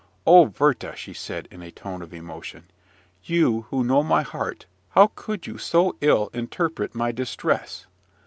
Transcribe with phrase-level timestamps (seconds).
[0.25, 2.71] "O Werther!" she said, in a tone of emotion,
[3.23, 7.85] "you, who know my heart, how could you so ill interpret my distress?